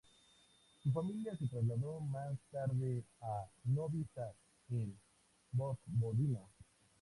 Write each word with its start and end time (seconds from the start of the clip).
Su 0.81 0.91
familia 0.91 1.37
se 1.37 1.47
trasladó 1.47 1.99
más 1.99 2.33
tarde 2.51 3.03
a 3.21 3.45
Novi 3.65 4.03
Sad, 4.15 4.33
en 4.71 4.97
Vojvodina. 5.51 6.39